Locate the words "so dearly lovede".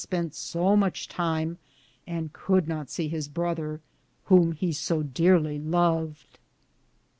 4.73-6.39